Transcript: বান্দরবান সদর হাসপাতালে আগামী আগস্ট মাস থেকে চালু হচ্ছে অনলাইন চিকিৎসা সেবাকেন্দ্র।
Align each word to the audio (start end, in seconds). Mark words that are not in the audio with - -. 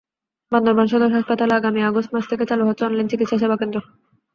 বান্দরবান 0.51 0.87
সদর 0.91 1.15
হাসপাতালে 1.15 1.53
আগামী 1.55 1.81
আগস্ট 1.83 2.09
মাস 2.13 2.25
থেকে 2.31 2.43
চালু 2.49 2.63
হচ্ছে 2.67 2.83
অনলাইন 2.85 3.07
চিকিৎসা 3.11 3.37
সেবাকেন্দ্র। 3.43 3.77